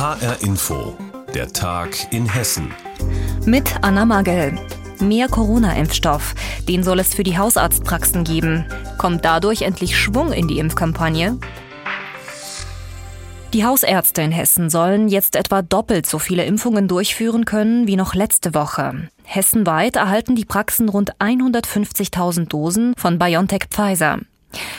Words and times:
HR 0.00 0.40
Info, 0.40 0.96
der 1.34 1.52
Tag 1.52 1.90
in 2.10 2.26
Hessen. 2.26 2.72
Mit 3.44 3.70
Anna 3.82 4.06
Magel. 4.06 4.58
Mehr 4.98 5.28
Corona-Impfstoff. 5.28 6.34
Den 6.66 6.82
soll 6.82 7.00
es 7.00 7.14
für 7.14 7.22
die 7.22 7.36
Hausarztpraxen 7.36 8.24
geben. 8.24 8.64
Kommt 8.96 9.26
dadurch 9.26 9.60
endlich 9.60 9.98
Schwung 9.98 10.32
in 10.32 10.48
die 10.48 10.58
Impfkampagne? 10.58 11.38
Die 13.52 13.66
Hausärzte 13.66 14.22
in 14.22 14.32
Hessen 14.32 14.70
sollen 14.70 15.08
jetzt 15.08 15.36
etwa 15.36 15.60
doppelt 15.60 16.06
so 16.06 16.18
viele 16.18 16.46
Impfungen 16.46 16.88
durchführen 16.88 17.44
können 17.44 17.86
wie 17.86 17.96
noch 17.96 18.14
letzte 18.14 18.54
Woche. 18.54 19.10
Hessenweit 19.24 19.96
erhalten 19.96 20.34
die 20.34 20.46
Praxen 20.46 20.88
rund 20.88 21.14
150.000 21.18 22.48
Dosen 22.48 22.94
von 22.96 23.18
BioNTech 23.18 23.64
Pfizer. 23.68 24.20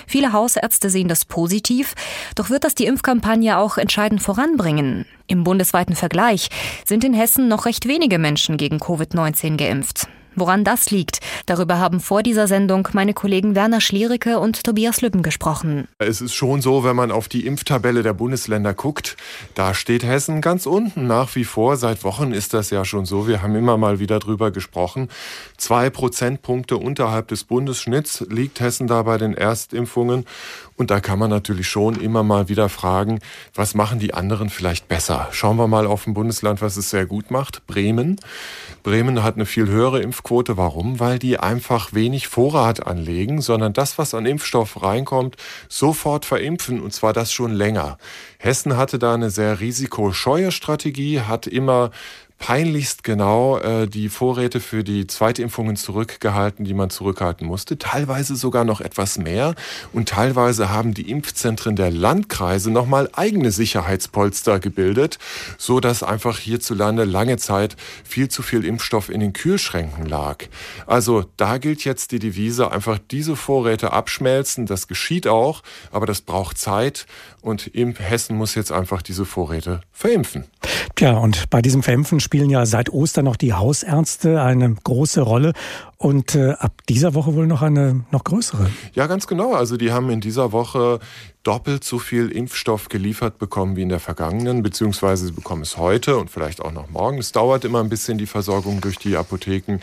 Viele 0.07 0.33
Hausärzte 0.33 0.89
sehen 0.89 1.07
das 1.07 1.25
positiv, 1.25 1.93
doch 2.35 2.49
wird 2.49 2.63
das 2.63 2.75
die 2.75 2.85
Impfkampagne 2.85 3.57
auch 3.57 3.77
entscheidend 3.77 4.21
voranbringen. 4.21 5.05
Im 5.27 5.43
bundesweiten 5.43 5.95
Vergleich 5.95 6.49
sind 6.85 7.03
in 7.03 7.13
Hessen 7.13 7.47
noch 7.47 7.65
recht 7.65 7.87
wenige 7.87 8.19
Menschen 8.19 8.57
gegen 8.57 8.77
Covid-19 8.77 9.57
geimpft. 9.57 10.07
Woran 10.33 10.63
das 10.63 10.91
liegt, 10.91 11.19
darüber 11.45 11.77
haben 11.77 11.99
vor 11.99 12.23
dieser 12.23 12.47
Sendung 12.47 12.87
meine 12.93 13.13
Kollegen 13.13 13.53
Werner 13.53 13.81
Schliericke 13.81 14.39
und 14.39 14.63
Tobias 14.63 15.01
Lübben 15.01 15.23
gesprochen. 15.23 15.89
Es 15.99 16.21
ist 16.21 16.33
schon 16.33 16.61
so, 16.61 16.85
wenn 16.85 16.95
man 16.95 17.11
auf 17.11 17.27
die 17.27 17.45
Impftabelle 17.45 18.01
der 18.01 18.13
Bundesländer 18.13 18.73
guckt, 18.73 19.17
da 19.55 19.73
steht 19.73 20.03
Hessen 20.03 20.39
ganz 20.39 20.65
unten 20.65 21.05
nach 21.05 21.35
wie 21.35 21.43
vor. 21.43 21.75
Seit 21.75 22.05
Wochen 22.05 22.31
ist 22.31 22.53
das 22.53 22.69
ja 22.69 22.85
schon 22.85 23.05
so. 23.05 23.27
Wir 23.27 23.41
haben 23.41 23.55
immer 23.55 23.75
mal 23.75 23.99
wieder 23.99 24.19
drüber 24.19 24.51
gesprochen. 24.51 25.09
Zwei 25.57 25.89
Prozentpunkte 25.89 26.77
unterhalb 26.77 27.27
des 27.27 27.43
Bundesschnitts 27.43 28.25
liegt 28.29 28.61
Hessen 28.61 28.87
da 28.87 29.03
bei 29.03 29.17
den 29.17 29.33
Erstimpfungen. 29.33 30.25
Und 30.77 30.89
da 30.89 30.99
kann 31.01 31.19
man 31.19 31.29
natürlich 31.29 31.67
schon 31.67 31.99
immer 31.99 32.23
mal 32.23 32.47
wieder 32.49 32.69
fragen, 32.69 33.19
was 33.53 33.75
machen 33.75 33.99
die 33.99 34.13
anderen 34.13 34.49
vielleicht 34.49 34.87
besser? 34.87 35.27
Schauen 35.31 35.57
wir 35.57 35.67
mal 35.67 35.85
auf 35.85 36.07
ein 36.07 36.13
Bundesland, 36.13 36.61
was 36.61 36.77
es 36.77 36.89
sehr 36.89 37.05
gut 37.05 37.29
macht. 37.29 37.67
Bremen. 37.67 38.15
Bremen 38.81 39.21
hat 39.21 39.35
eine 39.35 39.45
viel 39.45 39.67
höhere 39.67 39.99
Impfquote. 40.01 40.20
Warum? 40.57 40.99
Weil 40.99 41.19
die 41.19 41.39
einfach 41.39 41.93
wenig 41.93 42.27
Vorrat 42.27 42.85
anlegen, 42.85 43.41
sondern 43.41 43.73
das, 43.73 43.97
was 43.97 44.13
an 44.13 44.25
Impfstoff 44.25 44.81
reinkommt, 44.81 45.37
sofort 45.69 46.25
verimpfen 46.25 46.81
und 46.81 46.93
zwar 46.93 47.13
das 47.13 47.31
schon 47.31 47.51
länger. 47.51 47.97
Hessen 48.37 48.77
hatte 48.77 48.99
da 48.99 49.13
eine 49.13 49.29
sehr 49.29 49.59
risikoscheue 49.59 50.51
Strategie, 50.51 51.21
hat 51.21 51.47
immer 51.47 51.91
peinlichst 52.41 53.03
genau 53.03 53.59
äh, 53.59 53.87
die 53.87 54.09
Vorräte 54.09 54.59
für 54.59 54.83
die 54.83 55.05
Zweitimpfungen 55.05 55.75
zurückgehalten, 55.75 56.65
die 56.65 56.73
man 56.73 56.89
zurückhalten 56.89 57.45
musste. 57.45 57.77
Teilweise 57.77 58.35
sogar 58.35 58.65
noch 58.65 58.81
etwas 58.81 59.19
mehr. 59.19 59.53
Und 59.93 60.09
teilweise 60.09 60.69
haben 60.69 60.95
die 60.95 61.11
Impfzentren 61.11 61.75
der 61.75 61.91
Landkreise 61.91 62.71
nochmal 62.71 63.09
eigene 63.13 63.51
Sicherheitspolster 63.51 64.59
gebildet, 64.59 65.19
so 65.59 65.79
dass 65.79 66.01
einfach 66.01 66.39
hierzulande 66.39 67.03
lange 67.03 67.37
Zeit 67.37 67.77
viel 68.03 68.27
zu 68.27 68.41
viel 68.41 68.65
Impfstoff 68.65 69.09
in 69.09 69.19
den 69.19 69.33
Kühlschränken 69.33 70.07
lag. 70.07 70.45
Also 70.87 71.25
da 71.37 71.59
gilt 71.59 71.83
jetzt 71.85 72.11
die 72.11 72.19
Devise, 72.19 72.71
einfach 72.71 72.97
diese 73.11 73.35
Vorräte 73.35 73.93
abschmelzen. 73.93 74.65
Das 74.65 74.87
geschieht 74.87 75.27
auch, 75.27 75.61
aber 75.91 76.07
das 76.07 76.21
braucht 76.21 76.57
Zeit. 76.57 77.05
Und 77.41 77.71
Hessen 77.73 78.37
muss 78.37 78.53
jetzt 78.55 78.71
einfach 78.71 79.01
diese 79.01 79.25
Vorräte 79.25 79.81
verimpfen. 79.91 80.45
Tja, 80.95 81.17
und 81.17 81.49
bei 81.49 81.61
diesem 81.61 81.81
Verimpfen 81.81 82.19
spielen 82.19 82.49
ja 82.49 82.65
seit 82.65 82.89
Ostern 82.91 83.25
noch 83.25 83.35
die 83.35 83.53
Hausärzte 83.53 84.41
eine 84.41 84.75
große 84.83 85.21
Rolle 85.21 85.53
und 85.97 86.35
äh, 86.35 86.51
ab 86.51 86.73
dieser 86.87 87.15
Woche 87.15 87.33
wohl 87.33 87.47
noch 87.47 87.61
eine 87.61 88.03
noch 88.11 88.23
größere. 88.23 88.69
Ja, 88.93 89.07
ganz 89.07 89.25
genau. 89.25 89.53
Also 89.53 89.77
die 89.77 89.91
haben 89.91 90.09
in 90.11 90.21
dieser 90.21 90.51
Woche 90.51 90.99
doppelt 91.43 91.83
so 91.83 91.97
viel 91.97 92.29
Impfstoff 92.29 92.89
geliefert 92.89 93.39
bekommen 93.39 93.75
wie 93.75 93.81
in 93.81 93.89
der 93.89 93.99
vergangenen, 93.99 94.61
beziehungsweise 94.61 95.25
sie 95.25 95.31
bekommen 95.31 95.63
es 95.63 95.77
heute 95.77 96.17
und 96.17 96.29
vielleicht 96.29 96.61
auch 96.61 96.71
noch 96.71 96.89
morgen. 96.89 97.17
Es 97.17 97.31
dauert 97.31 97.65
immer 97.65 97.79
ein 97.79 97.89
bisschen 97.89 98.17
die 98.17 98.27
Versorgung 98.27 98.81
durch 98.81 98.97
die 98.97 99.15
Apotheken 99.15 99.79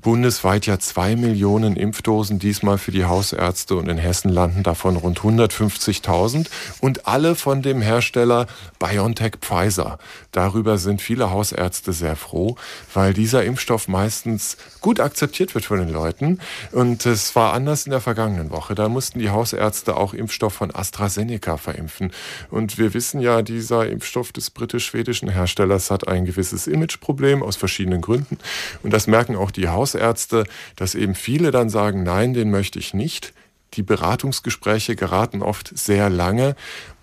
bundesweit 0.00 0.66
ja 0.66 0.78
zwei 0.78 1.16
Millionen 1.16 1.76
Impfdosen 1.76 2.38
diesmal 2.38 2.78
für 2.78 2.92
die 2.92 3.04
Hausärzte 3.04 3.74
und 3.74 3.88
in 3.88 3.98
Hessen 3.98 4.30
landen 4.30 4.62
davon 4.62 4.96
rund 4.96 5.20
150.000 5.20 6.46
und 6.80 7.06
alle 7.06 7.34
von 7.34 7.62
dem 7.62 7.80
Hersteller 7.80 8.46
BioNTech 8.78 9.38
Pfizer. 9.40 9.98
Darüber 10.32 10.78
sind 10.78 11.02
viele 11.02 11.30
Hausärzte 11.30 11.92
sehr 11.92 12.16
froh, 12.16 12.56
weil 12.94 13.12
dieser 13.12 13.44
Impfstoff 13.44 13.88
meistens 13.88 14.56
gut 14.80 15.00
akzeptiert 15.00 15.54
wird 15.54 15.64
von 15.64 15.78
den 15.78 15.90
Leuten 15.90 16.38
und 16.72 17.04
es 17.04 17.34
war 17.34 17.52
anders 17.52 17.86
in 17.86 17.90
der 17.90 18.00
vergangenen 18.00 18.50
Woche. 18.50 18.74
Da 18.74 18.88
mussten 18.88 19.18
die 19.18 19.30
Hausärzte 19.30 19.96
auch 19.96 20.14
Impfstoff 20.14 20.54
von 20.54 20.74
AstraZeneca 20.74 21.56
verimpfen 21.56 22.12
und 22.50 22.78
wir 22.78 22.94
wissen 22.94 23.20
ja, 23.20 23.42
dieser 23.42 23.88
Impfstoff 23.88 24.32
des 24.32 24.50
britisch-schwedischen 24.50 25.28
Herstellers 25.28 25.90
hat 25.90 26.06
ein 26.06 26.24
gewisses 26.24 26.66
Imageproblem 26.68 27.42
aus 27.42 27.56
verschiedenen 27.56 28.00
Gründen 28.00 28.38
und 28.82 28.92
das 28.92 29.08
merken 29.08 29.34
auch 29.34 29.50
die 29.50 29.68
Hausärzte 29.68 29.87
Hausärzte, 29.94 30.44
dass 30.76 30.94
eben 30.94 31.14
viele 31.14 31.50
dann 31.50 31.70
sagen, 31.70 32.02
nein, 32.02 32.34
den 32.34 32.50
möchte 32.50 32.78
ich 32.78 32.94
nicht. 32.94 33.32
Die 33.74 33.82
Beratungsgespräche 33.82 34.96
geraten 34.96 35.42
oft 35.42 35.76
sehr 35.76 36.08
lange 36.08 36.56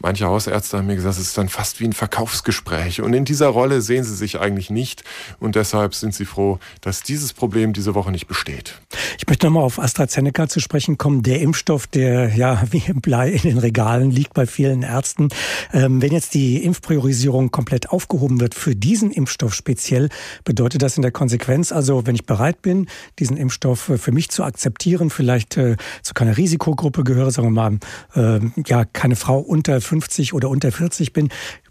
Manche 0.05 0.27
Hausärzte 0.27 0.77
haben 0.77 0.85
mir 0.85 0.97
gesagt, 0.97 1.15
es 1.15 1.21
ist 1.29 1.35
dann 1.35 1.49
fast 1.49 1.79
wie 1.79 1.85
ein 1.85 1.93
Verkaufsgespräch. 1.93 3.01
Und 3.01 3.13
in 3.13 3.25
dieser 3.25 3.47
Rolle 3.47 3.81
sehen 3.81 4.03
sie 4.03 4.13
sich 4.13 4.39
eigentlich 4.39 4.69
nicht. 4.69 5.03
Und 5.39 5.55
deshalb 5.55 5.95
sind 5.95 6.13
sie 6.13 6.25
froh, 6.25 6.59
dass 6.81 7.01
dieses 7.01 7.33
Problem 7.33 7.73
diese 7.73 7.95
Woche 7.95 8.11
nicht 8.11 8.27
besteht. 8.27 8.79
Ich 9.17 9.25
möchte 9.25 9.47
nochmal 9.47 9.63
auf 9.63 9.79
AstraZeneca 9.79 10.47
zu 10.47 10.59
sprechen 10.59 10.99
kommen. 10.99 11.23
Der 11.23 11.41
Impfstoff, 11.41 11.87
der 11.87 12.35
ja 12.35 12.61
wie 12.69 12.83
im 12.85 13.01
Blei 13.01 13.31
in 13.31 13.41
den 13.41 13.57
Regalen 13.57 14.11
liegt 14.11 14.35
bei 14.35 14.45
vielen 14.45 14.83
Ärzten. 14.83 15.29
Ähm, 15.73 16.03
wenn 16.03 16.13
jetzt 16.13 16.35
die 16.35 16.63
Impfpriorisierung 16.63 17.49
komplett 17.49 17.89
aufgehoben 17.89 18.39
wird 18.39 18.53
für 18.53 18.75
diesen 18.75 19.09
Impfstoff 19.09 19.55
speziell, 19.55 20.09
bedeutet 20.43 20.83
das 20.83 20.97
in 20.97 21.01
der 21.01 21.11
Konsequenz, 21.11 21.71
also 21.71 22.05
wenn 22.05 22.13
ich 22.13 22.27
bereit 22.27 22.61
bin, 22.61 22.85
diesen 23.17 23.37
Impfstoff 23.37 23.91
für 23.97 24.11
mich 24.11 24.29
zu 24.29 24.43
akzeptieren, 24.43 25.09
vielleicht 25.09 25.57
äh, 25.57 25.77
zu 26.03 26.13
keiner 26.13 26.37
Risikogruppe 26.37 27.03
gehöre, 27.03 27.31
sagen 27.31 27.55
wir 27.55 27.79
mal, 28.13 28.39
äh, 28.39 28.39
ja, 28.67 28.85
keine 28.85 29.15
Frau 29.15 29.39
unter 29.39 29.81
50 29.81 29.94
oder 30.33 30.49
unter 30.49 30.71
40 30.71 31.13
bin, 31.13 31.29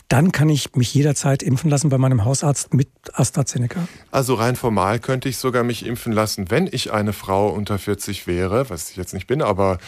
dann 0.08 0.32
kann 0.32 0.48
ich 0.48 0.74
mich 0.76 0.92
jederzeit 0.94 1.42
impfen 1.42 1.70
lassen 1.70 1.88
bei 1.88 1.98
meinem 1.98 2.24
Hausarzt 2.24 2.74
mit 2.74 2.88
AstraZeneca? 3.14 3.88
Also 4.10 4.34
rein 4.34 4.54
formal 4.54 4.98
könnte 4.98 5.28
ich 5.28 5.38
sogar 5.38 5.64
mich 5.64 5.86
impfen 5.86 6.12
lassen, 6.12 6.50
wenn 6.50 6.68
ich 6.70 6.92
eine 6.92 7.12
Frau 7.12 7.48
unter 7.48 7.78
40 7.78 8.26
wäre, 8.26 8.68
was 8.70 8.90
ich 8.90 8.96
jetzt 8.96 9.14
nicht 9.14 9.26
bin, 9.26 9.40
aber 9.40 9.78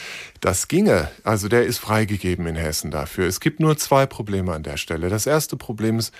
das 0.40 0.68
ginge. 0.68 1.10
Also 1.22 1.48
der 1.48 1.66
ist 1.66 1.78
freigegeben 1.78 2.46
in 2.46 2.56
Hessen 2.56 2.90
dafür. 2.90 3.26
Es 3.26 3.40
gibt 3.40 3.60
nur 3.60 3.76
zwei 3.76 4.06
Probleme 4.06 4.52
an 4.54 4.62
der 4.62 4.78
Stelle. 4.78 5.10
Das 5.10 5.26
erste 5.26 5.56
Problem 5.56 5.98
ist, 5.98 6.14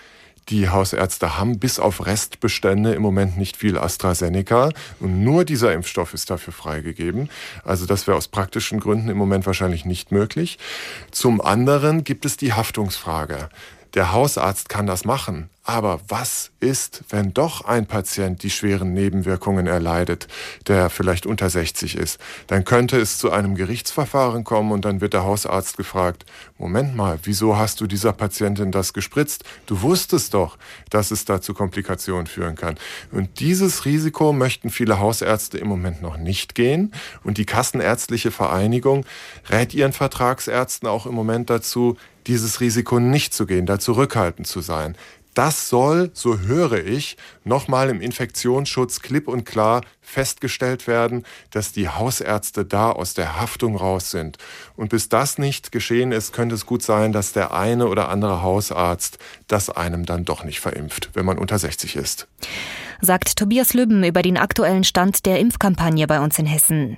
die 0.49 0.69
Hausärzte 0.69 1.37
haben 1.37 1.59
bis 1.59 1.79
auf 1.81 2.07
Restbestände 2.07 2.95
im 2.95 3.03
Moment 3.03 3.37
nicht 3.37 3.57
viel 3.57 3.77
AstraZeneca 3.77 4.71
und 5.01 5.25
nur 5.25 5.45
dieser 5.45 5.73
Impfstoff 5.73 6.15
ist 6.15 6.31
dafür 6.31 6.53
freigegeben. 6.53 7.31
Also 7.65 7.87
das 7.87 8.07
wäre 8.07 8.17
aus 8.17 8.29
praktischen 8.29 8.79
Gründen 8.79 9.09
im 9.09 9.17
Moment 9.17 9.47
wahrscheinlich 9.47 9.85
nicht 9.85 10.13
möglich. 10.13 10.59
Zum 11.11 11.41
anderen 11.41 12.05
gibt 12.05 12.25
es 12.25 12.37
die 12.37 12.53
Haftungsfrage. 12.53 13.49
Der 13.95 14.13
Hausarzt 14.13 14.69
kann 14.69 14.87
das 14.87 15.05
machen. 15.05 15.49
Aber 15.69 16.01
was 16.07 16.53
ist, 16.61 17.03
wenn 17.09 17.35
doch 17.35 17.65
ein 17.65 17.87
Patient 17.87 18.45
die 18.45 18.51
schweren 18.51 18.95
Nebenwirkungen 18.95 19.67
erleidet, 19.67 20.29
der 20.69 20.91
vielleicht 20.91 21.27
unter 21.27 21.51
60 21.51 21.97
ist? 21.97 22.21
Dann 22.47 22.65
könnte 22.65 23.01
es 23.01 23.19
zu 23.19 23.33
einem 23.33 23.57
Gerichtsverfahren 23.57 24.45
kommen 24.45 24.71
und 24.71 24.85
dann 24.85 25.01
wird 25.01 25.13
der 25.13 25.25
Hausarzt 25.25 25.77
gefragt, 25.77 26.25
Moment 26.57 26.95
mal, 26.95 27.19
wieso 27.25 27.57
hast 27.57 27.81
du 27.81 27.89
dieser 27.89 28.13
Patientin 28.13 28.71
das 28.71 28.93
gespritzt? 28.93 29.43
Du 29.67 29.83
wusstest 29.83 30.35
doch, 30.35 30.57
dass 30.89 31.11
es 31.11 31.25
da 31.25 31.41
zu 31.41 31.53
Komplikationen 31.53 32.29
führen 32.29 32.55
kann. 32.55 32.77
Und 33.11 33.41
dieses 33.41 33.85
Risiko 33.85 34.33
möchten 34.33 34.71
viele 34.71 35.01
Hausärzte 35.01 35.59
im 35.59 35.67
Moment 35.67 36.01
noch 36.01 36.17
nicht 36.17 36.55
gehen. 36.55 36.93
Und 37.25 37.39
die 37.39 37.45
Kassenärztliche 37.45 38.31
Vereinigung 38.31 39.05
rät 39.51 39.75
ihren 39.75 39.93
Vertragsärzten 39.93 40.89
auch 40.89 41.07
im 41.07 41.15
Moment 41.15 41.51
dazu, 41.51 41.97
dieses 42.29 42.61
Risiko 42.61 42.99
nicht 42.99 43.35
zu 43.35 43.47
gehen, 43.47 43.67
da 43.67 43.79
zurückhaltend 43.79 44.47
zu 44.47 44.61
sein. 44.61 44.97
Das 45.37 45.69
soll, 45.69 46.11
so 46.15 46.39
höre 46.39 46.83
ich, 46.87 47.19
nochmal 47.45 47.91
im 47.91 48.01
Infektionsschutz 48.01 49.03
klipp 49.03 49.29
und 49.29 49.45
klar 49.45 49.83
festgestellt 50.01 50.87
werden, 50.87 51.25
dass 51.51 51.73
die 51.73 51.91
Hausärzte 51.91 52.65
da 52.65 52.91
aus 52.91 53.13
der 53.13 53.39
Haftung 53.39 53.77
raus 53.77 54.11
sind. 54.11 54.39
Und 54.77 54.89
bis 54.89 55.11
das 55.11 55.37
nicht 55.37 55.73
geschehen 55.73 56.11
ist, 56.11 56.33
könnte 56.33 56.55
es 56.55 56.65
gut 56.65 56.83
sein, 56.83 57.13
dass 57.13 57.35
der 57.35 57.53
eine 57.53 57.89
oder 57.89 58.09
andere 58.09 58.41
Hausarzt 58.41 59.19
das 59.47 59.69
einem 59.69 60.07
dann 60.07 60.25
doch 60.25 60.43
nicht 60.43 60.61
verimpft, 60.61 61.11
wenn 61.13 61.27
man 61.27 61.37
unter 61.37 61.59
60 61.59 61.97
ist. 61.97 62.29
Sagt 63.03 63.37
Tobias 63.37 63.75
Lübben 63.75 64.05
über 64.05 64.23
den 64.23 64.39
aktuellen 64.39 64.85
Stand 64.85 65.27
der 65.27 65.39
Impfkampagne 65.39 66.07
bei 66.07 66.19
uns 66.19 66.39
in 66.39 66.47
Hessen. 66.47 66.97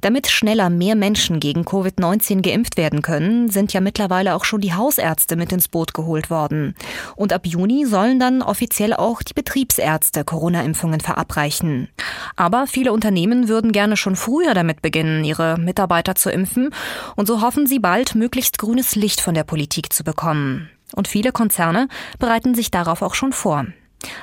Damit 0.00 0.26
schneller 0.26 0.68
mehr 0.68 0.96
Menschen 0.96 1.40
gegen 1.40 1.62
Covid-19 1.62 2.42
geimpft 2.42 2.76
werden 2.76 3.02
können, 3.02 3.48
sind 3.48 3.72
ja 3.72 3.80
mittlerweile 3.80 4.34
auch 4.34 4.44
schon 4.44 4.60
die 4.60 4.74
Hausärzte 4.74 5.36
mit 5.36 5.52
ins 5.52 5.68
Boot 5.68 5.94
geholt 5.94 6.30
worden. 6.30 6.74
Und 7.16 7.32
ab 7.32 7.46
Juni 7.46 7.86
sollen 7.86 8.18
dann 8.18 8.42
offiziell 8.42 8.92
auch 8.94 9.22
die 9.22 9.34
Betriebsärzte 9.34 10.24
Corona-Impfungen 10.24 11.00
verabreichen. 11.00 11.88
Aber 12.36 12.66
viele 12.66 12.92
Unternehmen 12.92 13.48
würden 13.48 13.72
gerne 13.72 13.96
schon 13.96 14.16
früher 14.16 14.54
damit 14.54 14.82
beginnen, 14.82 15.24
ihre 15.24 15.58
Mitarbeiter 15.58 16.14
zu 16.14 16.30
impfen. 16.30 16.70
Und 17.16 17.26
so 17.26 17.40
hoffen 17.40 17.66
sie 17.66 17.78
bald, 17.78 18.14
möglichst 18.14 18.58
grünes 18.58 18.96
Licht 18.96 19.20
von 19.20 19.34
der 19.34 19.44
Politik 19.44 19.92
zu 19.92 20.04
bekommen. 20.04 20.68
Und 20.94 21.08
viele 21.08 21.32
Konzerne 21.32 21.88
bereiten 22.18 22.54
sich 22.54 22.70
darauf 22.70 23.02
auch 23.02 23.14
schon 23.14 23.32
vor. 23.32 23.66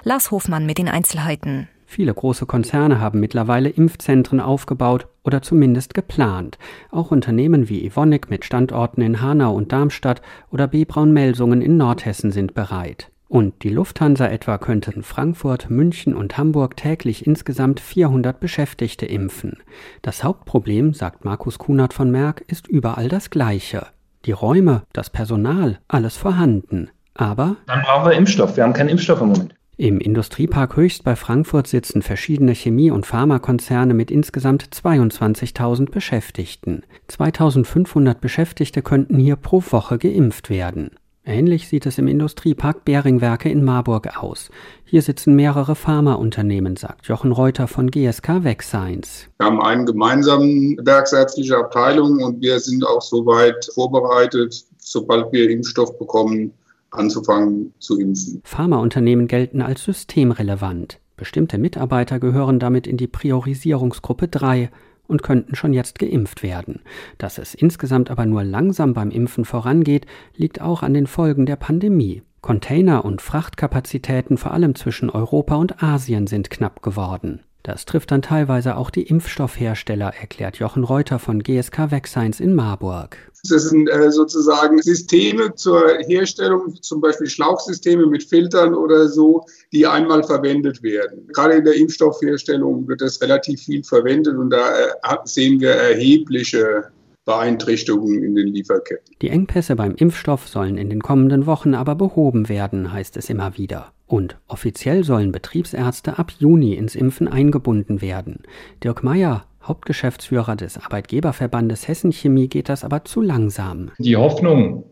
Lars 0.04 0.32
Hofmann 0.32 0.66
mit 0.66 0.78
den 0.78 0.90
Einzelheiten. 0.90 1.68
Viele 1.94 2.14
große 2.14 2.46
Konzerne 2.46 3.02
haben 3.02 3.20
mittlerweile 3.20 3.68
Impfzentren 3.68 4.40
aufgebaut 4.40 5.08
oder 5.26 5.42
zumindest 5.42 5.94
geplant. 5.94 6.58
Auch 6.90 7.12
Unternehmen 7.12 7.68
wie 7.68 7.86
Evonik 7.86 8.30
mit 8.30 8.46
Standorten 8.46 9.02
in 9.02 9.22
Hanau 9.22 9.54
und 9.54 9.74
Darmstadt 9.74 10.22
oder 10.52 10.68
B. 10.68 10.86
Braun-Melsungen 10.86 11.62
in 11.62 11.76
Nordhessen 11.76 12.32
sind 12.32 12.54
bereit. 12.54 13.12
Und 13.28 13.64
die 13.64 13.70
Lufthansa 13.70 14.28
etwa 14.28 14.58
könnte 14.58 14.92
in 14.92 15.04
Frankfurt, 15.04 15.70
München 15.70 16.16
und 16.16 16.38
Hamburg 16.38 16.78
täglich 16.78 17.28
insgesamt 17.28 17.82
400 17.82 18.40
Beschäftigte 18.40 19.06
impfen. 19.06 19.58
Das 20.02 20.24
Hauptproblem, 20.24 20.94
sagt 20.94 21.26
Markus 21.26 21.60
Kunert 21.60 21.94
von 21.94 22.10
Merck, 22.10 22.46
ist 22.48 22.70
überall 22.70 23.10
das 23.10 23.32
gleiche. 23.32 23.88
Die 24.24 24.32
Räume, 24.32 24.84
das 24.94 25.10
Personal, 25.10 25.80
alles 25.90 26.16
vorhanden. 26.16 26.90
Aber 27.16 27.58
dann 27.68 27.82
brauchen 27.82 28.10
wir 28.10 28.18
Impfstoff. 28.18 28.56
Wir 28.56 28.64
haben 28.64 28.72
keinen 28.72 28.88
Impfstoff 28.88 29.20
im 29.20 29.28
Moment. 29.28 29.56
Im 29.78 30.00
Industriepark 30.00 30.76
Höchst 30.76 31.04
bei 31.04 31.16
Frankfurt 31.16 31.66
sitzen 31.66 32.02
verschiedene 32.02 32.54
Chemie- 32.54 32.92
und 32.92 33.06
Pharmakonzerne 33.06 33.94
mit 33.94 34.12
insgesamt 34.12 34.64
22.000 34.64 35.90
Beschäftigten. 35.90 36.84
2.500 37.10 38.16
Beschäftigte 38.16 38.82
könnten 38.82 39.18
hier 39.18 39.38
pro 39.38 39.64
Woche 39.72 39.98
geimpft 39.98 40.50
werden. 40.50 40.92
Ähnlich 41.24 41.68
sieht 41.68 41.86
es 41.86 42.00
im 42.00 42.08
Industriepark 42.08 42.84
Beringwerke 42.84 43.50
in 43.50 43.64
Marburg 43.64 44.18
aus. 44.18 44.50
Hier 44.84 45.04
sitzen 45.04 45.36
mehrere 45.36 45.76
Pharmaunternehmen, 45.76 46.78
sagt 46.78 47.06
Jochen 47.06 47.32
Reuter 47.32 47.68
von 47.68 47.92
GSK 47.92 48.44
VegScience. 48.44 49.28
Wir 49.38 49.46
haben 49.46 49.62
eine 49.62 49.86
gemeinsame 49.86 50.76
werksärztliche 50.84 51.58
Abteilung 51.58 52.24
und 52.24 52.42
wir 52.42 52.60
sind 52.60 52.86
auch 52.86 53.04
soweit 53.04 53.70
vorbereitet, 53.74 54.66
sobald 54.80 55.32
wir 55.32 55.50
Impfstoff 55.50 55.98
bekommen, 56.00 56.54
anzufangen 56.92 57.74
zu 57.80 58.00
impfen. 58.00 58.42
Pharmaunternehmen 58.44 59.28
gelten 59.28 59.62
als 59.62 59.84
systemrelevant. 59.84 61.00
Bestimmte 61.18 61.58
Mitarbeiter 61.58 62.20
gehören 62.20 62.60
damit 62.60 62.88
in 62.88 62.98
die 62.98 63.08
Priorisierungsgruppe 63.08 64.28
3 64.28 64.70
und 65.08 65.24
könnten 65.24 65.56
schon 65.56 65.74
jetzt 65.74 66.00
geimpft 66.00 66.42
werden. 66.42 66.82
Dass 67.18 67.38
es 67.38 67.54
insgesamt 67.54 68.10
aber 68.10 68.26
nur 68.26 68.44
langsam 68.44 68.94
beim 68.94 69.12
Impfen 69.12 69.46
vorangeht, 69.46 70.06
liegt 70.36 70.62
auch 70.62 70.84
an 70.84 70.94
den 70.94 71.08
Folgen 71.08 71.46
der 71.46 71.58
Pandemie. 71.58 72.24
Container- 72.42 73.06
und 73.06 73.22
Frachtkapazitäten 73.22 74.38
vor 74.38 74.52
allem 74.52 74.74
zwischen 74.74 75.10
Europa 75.10 75.56
und 75.56 75.84
Asien 75.84 76.26
sind 76.26 76.50
knapp 76.50 76.82
geworden. 76.82 77.42
Das 77.64 77.86
trifft 77.86 78.12
dann 78.12 78.22
teilweise 78.22 78.76
auch 78.76 78.90
die 78.90 79.04
Impfstoffhersteller, 79.04 80.14
erklärt 80.20 80.58
Jochen 80.58 80.84
Reuter 80.84 81.20
von 81.20 81.44
GSK 81.44 81.92
VegScience 81.92 82.40
in 82.40 82.56
Marburg. 82.56 83.18
Das 83.50 83.70
sind 83.70 83.88
äh, 83.90 84.12
sozusagen 84.12 84.82
Systeme 84.82 85.54
zur 85.56 86.00
Herstellung, 86.06 86.76
zum 86.82 87.02
Beispiel 87.02 87.28
Schlauchsysteme 87.28 88.06
mit 88.06 88.24
Filtern 88.24 88.74
oder 88.74 89.08
so, 89.08 89.46
die 89.72 89.86
einmal 89.86 90.24
verwendet 90.24 90.84
werden. 90.84 91.28
Gerade 91.34 91.56
in 91.56 91.66
der 91.66 91.76
Impfstoffherstellung 91.76 92.88
wird 92.88 93.02
das 93.02 93.22
relativ 93.22 93.62
viel 93.62 93.84
verwendet 93.84 94.38
und 94.38 94.52
da 94.52 94.70
äh, 94.72 95.18
sehen 95.26 95.60
wir 95.60 95.72
erhebliche 95.72 96.92
Beeinträchtigungen 97.26 98.24
in 98.24 98.36
den 98.36 98.48
Lieferketten. 98.48 99.16
Die 99.22 99.30
Engpässe 99.30 99.76
beim 99.76 99.96
Impfstoff 99.96 100.48
sollen 100.48 100.78
in 100.78 100.90
den 100.90 101.02
kommenden 101.02 101.46
Wochen 101.46 101.76
aber 101.76 101.96
behoben 101.96 102.50
werden, 102.50 102.92
heißt 102.92 103.18
es 103.18 103.30
immer 103.30 103.58
wieder. 103.58 103.92
Und 104.12 104.36
offiziell 104.50 105.06
sollen 105.06 105.32
Betriebsärzte 105.32 106.20
ab 106.20 106.34
Juni 106.38 106.74
ins 106.74 106.96
Impfen 106.96 107.30
eingebunden 107.30 108.02
werden. 108.02 108.40
Dirk 108.84 109.06
Meyer, 109.06 109.46
Hauptgeschäftsführer 109.64 110.58
des 110.58 110.78
Arbeitgeberverbandes 110.78 111.88
Hessen 111.88 112.12
Chemie, 112.12 112.50
geht 112.50 112.68
das 112.68 112.84
aber 112.84 113.06
zu 113.06 113.22
langsam. 113.22 113.92
Die 114.00 114.18
Hoffnung 114.18 114.84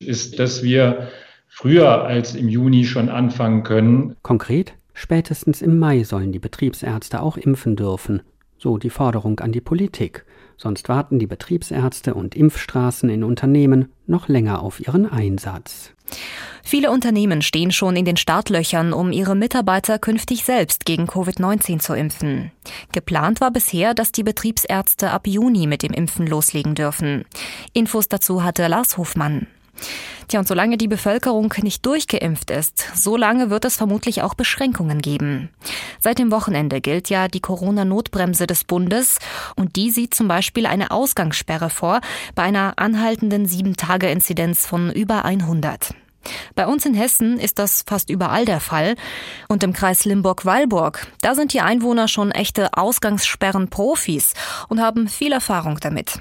ist, 0.00 0.40
dass 0.40 0.64
wir 0.64 1.06
früher 1.46 2.06
als 2.06 2.34
im 2.34 2.48
Juni 2.48 2.86
schon 2.86 3.08
anfangen 3.08 3.62
können. 3.62 4.16
Konkret, 4.22 4.74
spätestens 4.94 5.62
im 5.62 5.78
Mai 5.78 6.02
sollen 6.02 6.32
die 6.32 6.40
Betriebsärzte 6.40 7.22
auch 7.22 7.36
impfen 7.36 7.76
dürfen. 7.76 8.22
So 8.58 8.78
die 8.78 8.90
Forderung 8.90 9.38
an 9.38 9.52
die 9.52 9.60
Politik. 9.60 10.24
Sonst 10.56 10.88
warten 10.88 11.20
die 11.20 11.28
Betriebsärzte 11.28 12.14
und 12.14 12.34
Impfstraßen 12.34 13.08
in 13.10 13.22
Unternehmen 13.22 13.92
noch 14.08 14.26
länger 14.26 14.60
auf 14.60 14.80
ihren 14.80 15.06
Einsatz. 15.06 15.94
Viele 16.68 16.90
Unternehmen 16.90 17.42
stehen 17.42 17.70
schon 17.70 17.94
in 17.94 18.04
den 18.04 18.16
Startlöchern, 18.16 18.92
um 18.92 19.12
ihre 19.12 19.36
Mitarbeiter 19.36 20.00
künftig 20.00 20.42
selbst 20.42 20.84
gegen 20.84 21.04
Covid-19 21.04 21.78
zu 21.78 21.94
impfen. 21.94 22.50
Geplant 22.90 23.40
war 23.40 23.52
bisher, 23.52 23.94
dass 23.94 24.10
die 24.10 24.24
Betriebsärzte 24.24 25.12
ab 25.12 25.28
Juni 25.28 25.68
mit 25.68 25.84
dem 25.84 25.92
Impfen 25.92 26.26
loslegen 26.26 26.74
dürfen. 26.74 27.24
Infos 27.72 28.08
dazu 28.08 28.42
hatte 28.42 28.66
Lars 28.66 28.98
Hofmann. 28.98 29.46
Tja, 30.26 30.40
und 30.40 30.48
solange 30.48 30.76
die 30.76 30.88
Bevölkerung 30.88 31.54
nicht 31.62 31.86
durchgeimpft 31.86 32.50
ist, 32.50 32.84
solange 32.96 33.48
wird 33.48 33.64
es 33.64 33.76
vermutlich 33.76 34.22
auch 34.22 34.34
Beschränkungen 34.34 35.00
geben. 35.00 35.50
Seit 36.00 36.18
dem 36.18 36.32
Wochenende 36.32 36.80
gilt 36.80 37.10
ja 37.10 37.28
die 37.28 37.38
Corona-Notbremse 37.38 38.48
des 38.48 38.64
Bundes 38.64 39.20
und 39.54 39.76
die 39.76 39.92
sieht 39.92 40.14
zum 40.14 40.26
Beispiel 40.26 40.66
eine 40.66 40.90
Ausgangssperre 40.90 41.70
vor 41.70 42.00
bei 42.34 42.42
einer 42.42 42.72
anhaltenden 42.76 43.46
7-Tage-Inzidenz 43.46 44.66
von 44.66 44.90
über 44.90 45.24
100. 45.24 45.94
Bei 46.54 46.66
uns 46.66 46.86
in 46.86 46.94
Hessen 46.94 47.38
ist 47.38 47.58
das 47.58 47.84
fast 47.86 48.10
überall 48.10 48.44
der 48.44 48.60
Fall. 48.60 48.94
Und 49.48 49.62
im 49.62 49.72
Kreis 49.72 50.04
Limburg-Weilburg, 50.04 51.06
da 51.20 51.34
sind 51.34 51.52
die 51.52 51.60
Einwohner 51.60 52.08
schon 52.08 52.30
echte 52.30 52.76
Ausgangssperren-Profis 52.76 54.34
und 54.68 54.80
haben 54.80 55.08
viel 55.08 55.32
Erfahrung 55.32 55.78
damit. 55.80 56.20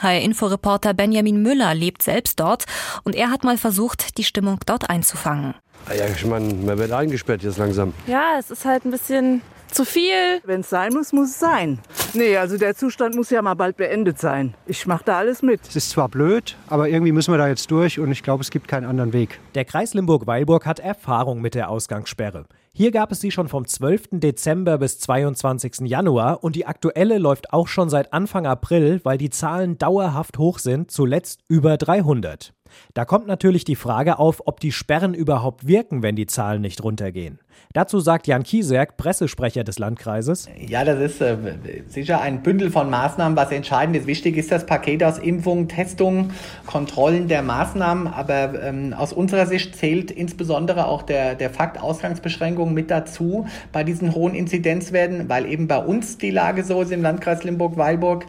HR-Inforeporter 0.00 0.94
Benjamin 0.94 1.42
Müller 1.42 1.74
lebt 1.74 2.02
selbst 2.02 2.40
dort 2.40 2.64
und 3.04 3.14
er 3.14 3.30
hat 3.30 3.44
mal 3.44 3.58
versucht, 3.58 4.18
die 4.18 4.24
Stimmung 4.24 4.58
dort 4.66 4.88
einzufangen. 4.88 5.54
Ja, 5.88 6.06
ich 6.06 6.24
meine, 6.24 6.52
man 6.54 6.78
wird 6.78 6.92
eingesperrt 6.92 7.42
jetzt 7.42 7.58
langsam. 7.58 7.94
Ja, 8.06 8.36
es 8.38 8.50
ist 8.50 8.64
halt 8.64 8.84
ein 8.84 8.90
bisschen 8.90 9.42
zu 9.70 9.84
viel. 9.84 10.40
Wenn 10.44 10.60
es 10.60 10.70
sein 10.70 10.92
muss, 10.92 11.12
muss 11.12 11.30
es 11.30 11.38
sein. 11.38 11.78
Nee, 12.14 12.36
also 12.36 12.58
der 12.58 12.74
Zustand 12.74 13.14
muss 13.14 13.30
ja 13.30 13.42
mal 13.42 13.54
bald 13.54 13.76
beendet 13.76 14.18
sein. 14.18 14.54
Ich 14.66 14.86
mache 14.86 15.04
da 15.04 15.18
alles 15.18 15.42
mit. 15.42 15.60
Es 15.68 15.76
ist 15.76 15.90
zwar 15.90 16.08
blöd, 16.08 16.56
aber 16.68 16.88
irgendwie 16.88 17.12
müssen 17.12 17.32
wir 17.32 17.38
da 17.38 17.48
jetzt 17.48 17.70
durch 17.70 17.98
und 17.98 18.10
ich 18.10 18.22
glaube, 18.22 18.42
es 18.42 18.50
gibt 18.50 18.68
keinen 18.68 18.86
anderen 18.86 19.12
Weg. 19.12 19.40
Der 19.54 19.64
Kreis 19.64 19.94
Limburg-Weilburg 19.94 20.66
hat 20.66 20.80
Erfahrung 20.80 21.40
mit 21.40 21.54
der 21.54 21.70
Ausgangssperre. 21.70 22.46
Hier 22.72 22.92
gab 22.92 23.10
es 23.10 23.20
sie 23.20 23.32
schon 23.32 23.48
vom 23.48 23.66
12. 23.66 24.08
Dezember 24.12 24.78
bis 24.78 25.00
22. 25.00 25.80
Januar 25.80 26.44
und 26.44 26.54
die 26.54 26.64
aktuelle 26.64 27.18
läuft 27.18 27.52
auch 27.52 27.66
schon 27.66 27.90
seit 27.90 28.12
Anfang 28.12 28.46
April, 28.46 29.00
weil 29.02 29.18
die 29.18 29.30
Zahlen 29.30 29.78
dauerhaft 29.78 30.38
hoch 30.38 30.60
sind, 30.60 30.90
zuletzt 30.90 31.40
über 31.48 31.76
300. 31.76 32.52
Da 32.94 33.04
kommt 33.04 33.26
natürlich 33.26 33.64
die 33.64 33.74
Frage 33.74 34.20
auf, 34.20 34.42
ob 34.46 34.60
die 34.60 34.70
Sperren 34.70 35.14
überhaupt 35.14 35.66
wirken, 35.66 36.02
wenn 36.02 36.14
die 36.14 36.26
Zahlen 36.26 36.60
nicht 36.60 36.84
runtergehen. 36.84 37.40
Dazu 37.74 38.00
sagt 38.00 38.26
Jan 38.26 38.44
Kieserk, 38.44 38.96
Pressesprecher 38.96 39.62
des 39.62 39.78
Landkreises. 39.78 40.48
Ja, 40.58 40.84
das 40.84 41.00
ist 41.00 41.20
äh, 41.20 41.36
sicher 41.86 42.20
ein 42.20 42.42
Bündel 42.42 42.70
von 42.70 42.88
Maßnahmen, 42.88 43.36
was 43.36 43.52
entscheidend 43.52 43.96
ist. 43.96 44.06
Wichtig 44.06 44.36
ist 44.36 44.50
das 44.50 44.64
Paket 44.64 45.04
aus 45.04 45.18
Impfung, 45.18 45.68
Testung, 45.68 46.30
Kontrollen 46.66 47.28
der 47.28 47.42
Maßnahmen. 47.42 48.06
Aber 48.06 48.62
ähm, 48.62 48.94
aus 48.94 49.12
unserer 49.12 49.46
Sicht 49.46 49.76
zählt 49.76 50.10
insbesondere 50.10 50.86
auch 50.86 51.02
der, 51.02 51.34
der 51.34 51.50
Fakt 51.50 51.80
Ausgangsbeschränkungen 51.80 52.72
mit 52.72 52.90
dazu 52.90 53.46
bei 53.70 53.84
diesen 53.84 54.14
hohen 54.14 54.34
Inzidenzwerten, 54.34 55.28
weil 55.28 55.46
eben 55.46 55.68
bei 55.68 55.78
uns 55.78 56.16
die 56.16 56.30
Lage 56.30 56.64
so 56.64 56.80
ist 56.80 56.90
im 56.90 57.02
Landkreis 57.02 57.44
Limburg-Weilburg, 57.44 58.24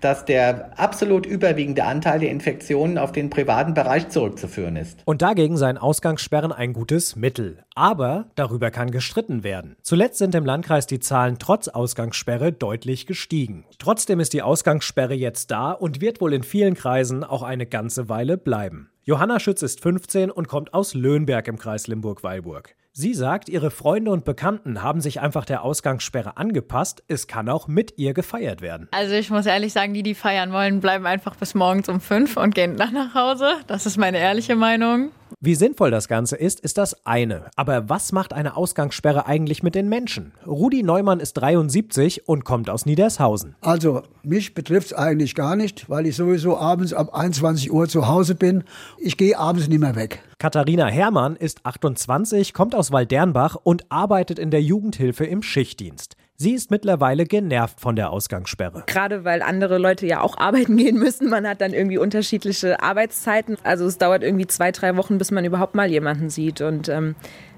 dass 0.00 0.24
der 0.24 0.70
absolut 0.78 1.26
überwiegende 1.26 1.84
Anteil 1.84 2.20
der 2.20 2.30
Infektionen 2.30 2.98
auf 2.98 3.10
den 3.10 3.28
privaten 3.28 3.74
Bereich 3.74 4.08
zurückzuführen 4.08 4.76
ist. 4.76 5.00
Und 5.04 5.20
dagegen 5.22 5.56
seien 5.56 5.78
Ausgangssperren 5.78 6.52
ein 6.52 6.72
gutes 6.72 7.16
Mittel. 7.16 7.64
Aber 7.74 8.26
darüber 8.36 8.70
kann 8.74 8.90
gestritten 8.90 9.42
werden. 9.42 9.76
Zuletzt 9.80 10.18
sind 10.18 10.34
im 10.34 10.44
Landkreis 10.44 10.86
die 10.86 11.00
Zahlen 11.00 11.38
trotz 11.38 11.68
Ausgangssperre 11.68 12.52
deutlich 12.52 13.06
gestiegen. 13.06 13.64
Trotzdem 13.78 14.20
ist 14.20 14.34
die 14.34 14.42
Ausgangssperre 14.42 15.14
jetzt 15.14 15.50
da 15.50 15.70
und 15.70 16.02
wird 16.02 16.20
wohl 16.20 16.34
in 16.34 16.42
vielen 16.42 16.74
Kreisen 16.74 17.24
auch 17.24 17.42
eine 17.42 17.64
ganze 17.64 18.10
Weile 18.10 18.36
bleiben. 18.36 18.90
Johanna 19.04 19.38
Schütz 19.38 19.62
ist 19.62 19.80
15 19.80 20.30
und 20.30 20.48
kommt 20.48 20.74
aus 20.74 20.92
Löhnberg 20.94 21.46
im 21.48 21.58
Kreis 21.58 21.86
Limburg-Weilburg. 21.86 22.74
Sie 22.96 23.12
sagt, 23.12 23.48
ihre 23.48 23.72
Freunde 23.72 24.12
und 24.12 24.24
Bekannten 24.24 24.80
haben 24.80 25.00
sich 25.00 25.20
einfach 25.20 25.44
der 25.44 25.64
Ausgangssperre 25.64 26.36
angepasst. 26.36 27.02
Es 27.08 27.26
kann 27.26 27.48
auch 27.48 27.66
mit 27.66 27.98
ihr 27.98 28.14
gefeiert 28.14 28.60
werden. 28.60 28.86
Also 28.92 29.14
ich 29.14 29.30
muss 29.30 29.46
ehrlich 29.46 29.72
sagen, 29.72 29.94
die, 29.94 30.04
die 30.04 30.14
feiern 30.14 30.52
wollen, 30.52 30.80
bleiben 30.80 31.04
einfach 31.04 31.34
bis 31.34 31.54
morgens 31.54 31.88
um 31.88 32.00
fünf 32.00 32.36
und 32.36 32.54
gehen 32.54 32.76
dann 32.76 32.94
nach 32.94 33.14
Hause. 33.14 33.56
Das 33.66 33.84
ist 33.84 33.96
meine 33.98 34.18
ehrliche 34.18 34.54
Meinung. 34.54 35.10
Wie 35.40 35.54
sinnvoll 35.54 35.90
das 35.90 36.08
Ganze 36.08 36.36
ist, 36.36 36.60
ist 36.60 36.78
das 36.78 37.04
eine. 37.06 37.50
Aber 37.56 37.88
was 37.88 38.12
macht 38.12 38.32
eine 38.32 38.56
Ausgangssperre 38.56 39.26
eigentlich 39.26 39.62
mit 39.62 39.74
den 39.74 39.88
Menschen? 39.88 40.32
Rudi 40.46 40.82
Neumann 40.82 41.20
ist 41.20 41.34
73 41.34 42.28
und 42.28 42.44
kommt 42.44 42.70
aus 42.70 42.86
Niedershausen. 42.86 43.56
Also, 43.60 44.02
mich 44.22 44.54
betrifft 44.54 44.88
es 44.88 44.92
eigentlich 44.92 45.34
gar 45.34 45.56
nicht, 45.56 45.90
weil 45.90 46.06
ich 46.06 46.16
sowieso 46.16 46.56
abends 46.56 46.92
ab 46.92 47.14
21 47.14 47.72
Uhr 47.72 47.88
zu 47.88 48.08
Hause 48.08 48.34
bin. 48.34 48.64
Ich 48.98 49.16
gehe 49.16 49.38
abends 49.38 49.68
nicht 49.68 49.80
mehr 49.80 49.96
weg. 49.96 50.22
Katharina 50.38 50.86
Herrmann 50.86 51.36
ist 51.36 51.64
28, 51.64 52.52
kommt 52.52 52.74
aus 52.74 52.92
Waldernbach 52.92 53.56
und 53.62 53.90
arbeitet 53.90 54.38
in 54.38 54.50
der 54.50 54.62
Jugendhilfe 54.62 55.24
im 55.24 55.42
Schichtdienst. 55.42 56.16
Sie 56.36 56.52
ist 56.52 56.70
mittlerweile 56.70 57.26
genervt 57.26 57.80
von 57.80 57.94
der 57.94 58.10
Ausgangssperre. 58.10 58.82
Gerade 58.86 59.24
weil 59.24 59.40
andere 59.40 59.78
Leute 59.78 60.06
ja 60.06 60.20
auch 60.20 60.36
arbeiten 60.36 60.76
gehen 60.78 60.98
müssen. 60.98 61.28
Man 61.28 61.46
hat 61.46 61.60
dann 61.60 61.72
irgendwie 61.72 61.98
unterschiedliche 61.98 62.82
Arbeitszeiten. 62.82 63.56
Also 63.62 63.86
es 63.86 63.98
dauert 63.98 64.24
irgendwie 64.24 64.46
zwei, 64.46 64.72
drei 64.72 64.96
Wochen, 64.96 65.18
bis 65.18 65.30
man 65.30 65.44
überhaupt 65.44 65.74
mal 65.74 65.88
jemanden 65.88 66.30
sieht. 66.30 66.60
Und 66.60 66.88
ähm, 66.88 67.14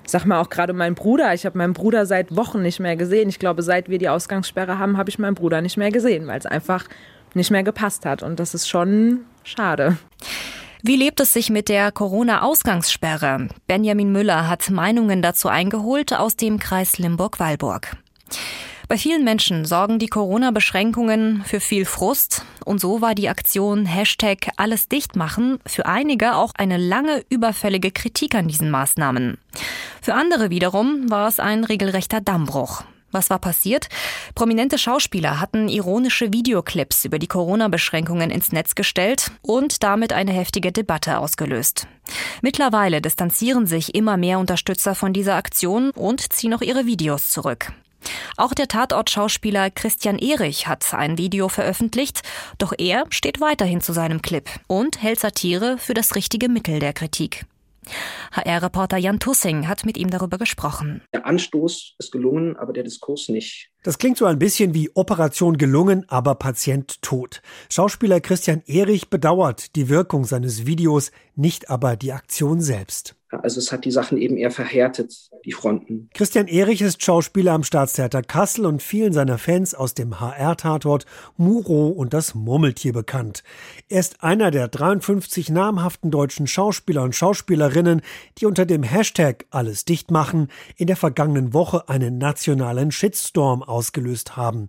sag 0.07 0.27
mal 0.27 0.41
auch 0.41 0.51
gerade 0.51 0.75
mein 0.75 0.95
Bruder. 0.95 1.33
Ich 1.33 1.47
habe 1.47 1.57
meinen 1.57 1.73
Bruder 1.73 2.05
seit 2.05 2.37
Wochen 2.37 2.61
nicht 2.61 2.79
mehr 2.79 2.97
gesehen. 2.97 3.31
Ich 3.31 3.39
glaube, 3.39 3.63
seit 3.63 3.89
wir 3.89 3.99
die 3.99 4.11
Ausgangssperre 4.11 4.79
haben, 4.79 4.99
habe 4.99 5.09
ich 5.09 5.19
meinen 5.19 5.35
Bruder 5.35 5.63
nicht 5.63 5.79
mehr 5.79 5.91
gesehen, 5.91 6.27
weil 6.27 6.39
es 6.39 6.47
einfach 6.47 6.85
nicht 7.33 7.51
mehr 7.51 7.63
gepasst 7.63 8.05
hat. 8.05 8.23
Und 8.23 8.39
das 8.41 8.55
ist 8.55 8.69
schon 8.69 9.21
schade. 9.43 9.97
Wie 10.83 10.97
lebt 10.97 11.19
es 11.21 11.33
sich 11.33 11.49
mit 11.49 11.71
der 11.71 11.91
Corona-Ausgangssperre? 11.93 13.49
Benjamin 13.67 14.13
Müller 14.13 14.49
hat 14.49 14.69
Meinungen 14.71 15.23
dazu 15.23 15.49
eingeholt 15.49 16.13
aus 16.13 16.37
dem 16.37 16.59
Kreis 16.59 16.99
Limburg-Weilburg. 16.99 17.97
Bei 18.89 18.97
vielen 18.97 19.25
Menschen 19.25 19.65
sorgen 19.65 19.99
die 19.99 20.07
Corona-Beschränkungen 20.07 21.43
für 21.45 21.59
viel 21.59 21.85
Frust 21.85 22.45
und 22.65 22.81
so 22.81 23.01
war 23.01 23.17
die 23.17 23.29
Aktion 23.29 23.85
Hashtag 23.85 24.51
alles 24.57 24.89
dicht 24.89 25.17
machen 25.17 25.59
für 25.67 25.87
einige 25.87 26.37
auch 26.37 26.53
eine 26.57 26.77
lange 26.77 27.25
überfällige 27.29 27.91
Kritik 27.91 28.37
an 28.37 28.47
diesen 28.47 28.71
Maßnahmen. 28.71 29.39
Für 30.01 30.15
andere 30.15 30.51
wiederum 30.51 31.11
war 31.11 31.27
es 31.27 31.41
ein 31.41 31.65
regelrechter 31.65 32.21
Dammbruch. 32.21 32.85
Was 33.11 33.31
war 33.31 33.39
passiert? 33.39 33.89
Prominente 34.35 34.79
Schauspieler 34.79 35.41
hatten 35.41 35.69
ironische 35.69 36.33
Videoclips 36.33 37.05
über 37.05 37.19
die 37.19 37.29
Corona-Beschränkungen 37.29 38.31
ins 38.31 38.53
Netz 38.53 38.75
gestellt 38.75 39.33
und 39.43 39.83
damit 39.83 40.13
eine 40.13 40.33
heftige 40.33 40.71
Debatte 40.71 41.19
ausgelöst. 41.19 41.89
Mittlerweile 42.43 43.01
distanzieren 43.01 43.67
sich 43.67 43.95
immer 43.95 44.17
mehr 44.17 44.39
Unterstützer 44.39 44.95
von 44.95 45.13
dieser 45.13 45.37
Aktion 45.37 45.91
und 45.91 46.33
ziehen 46.33 46.55
auch 46.55 46.63
ihre 46.63 46.87
Videos 46.87 47.31
zurück. 47.31 47.73
Auch 48.37 48.53
der 48.53 48.69
Tatort-Schauspieler 48.69 49.71
Christian 49.71 50.19
Erich 50.19 50.67
hat 50.67 50.93
ein 50.95 51.19
Video 51.19 51.49
veröffentlicht, 51.49 52.23
doch 52.59 52.73
er 52.77 53.05
steht 53.11 53.41
weiterhin 53.41 53.81
zu 53.81 53.93
seinem 53.93 54.23
Clip 54.23 54.49
und 54.67 55.03
hält 55.03 55.21
Satire 55.21 55.79
für 55.79 55.95
das 55.95 56.15
richtige 56.15 56.49
Mittel 56.49 56.79
der 56.79 56.93
Kritik. 56.93 57.47
HR-Reporter 58.33 58.97
Jan 58.97 59.21
Tussing 59.21 59.69
hat 59.69 59.85
mit 59.85 59.97
ihm 59.97 60.11
darüber 60.11 60.39
gesprochen. 60.39 61.03
Der 61.13 61.27
Anstoß 61.27 61.95
ist 61.99 62.13
gelungen, 62.13 62.57
aber 62.57 62.73
der 62.73 62.83
Diskurs 62.83 63.29
nicht. 63.29 63.71
Das 63.83 63.99
klingt 63.99 64.19
so 64.19 64.27
ein 64.27 64.39
bisschen 64.39 64.75
wie 64.75 64.91
Operation 64.95 65.57
gelungen, 65.57 66.05
aber 66.09 66.35
Patient 66.35 67.01
tot. 67.03 67.43
Schauspieler 67.71 68.21
Christian 68.21 68.63
Erich 68.67 69.09
bedauert 69.09 69.77
die 69.77 69.89
Wirkung 69.89 70.25
seines 70.25 70.67
Videos, 70.67 71.13
nicht 71.37 71.71
aber 71.71 71.97
die 71.97 72.13
Aktion 72.13 72.61
selbst. 72.61 73.15
Also 73.43 73.59
es 73.61 73.73
hat 73.73 73.85
die 73.85 73.91
Sachen 73.91 74.19
eben 74.19 74.37
eher 74.37 74.51
verhärtet, 74.51 75.31
die 75.45 75.53
Fronten. 75.53 76.11
Christian 76.15 76.49
Erich 76.49 76.83
ist 76.83 77.03
Schauspieler 77.03 77.53
am 77.53 77.63
Staatstheater 77.63 78.23
Kassel 78.23 78.67
und 78.67 78.83
vielen 78.83 79.13
seiner 79.13 79.39
Fans 79.39 79.75
aus 79.75 79.95
dem 79.95 80.21
HR-Tatort 80.21 81.07
Muro 81.37 81.89
und 81.89 82.15
das 82.15 82.35
Murmeltier 82.35 82.93
bekannt. 82.93 83.43
Er 83.89 84.01
ist 84.01 84.23
einer 84.23 84.51
der 84.51 84.69
53 84.69 85.51
namhaften 85.51 86.11
deutschen 86.11 86.47
Schauspieler 86.47 87.03
und 87.03 87.15
Schauspielerinnen, 87.15 88.03
die 88.39 88.47
unter 88.47 88.67
dem 88.67 88.83
Hashtag 88.83 89.47
alles 89.51 89.85
dicht 89.85 90.11
machen 90.11 90.49
in 90.77 90.87
der 90.87 90.97
vergangenen 90.97 91.53
Woche 91.53 91.89
einen 91.89 92.19
nationalen 92.19 92.91
Shitstorm 92.91 93.63
ausgelöst 93.63 94.37
haben. 94.37 94.69